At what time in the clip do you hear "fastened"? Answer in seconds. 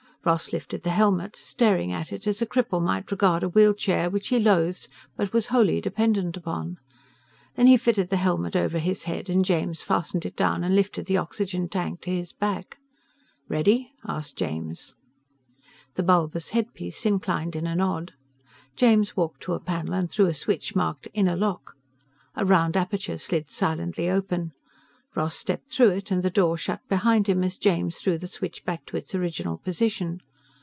9.81-10.23